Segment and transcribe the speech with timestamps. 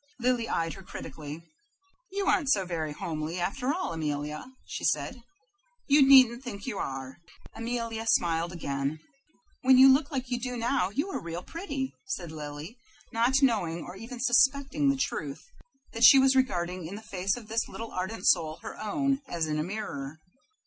[0.19, 1.43] Lily eyed her critically.
[2.11, 5.21] "You aren't so very homely, after all, Amelia," she said.
[5.85, 7.19] "You needn't think you are."
[7.53, 8.99] Amelia smiled again.
[9.61, 12.79] "When you look like you do now you are real pretty," said Lily,
[13.11, 15.43] not knowing or even suspecting the truth,
[15.93, 19.45] that she was regarding in the face of this little ardent soul her own, as
[19.45, 20.17] in a mirror.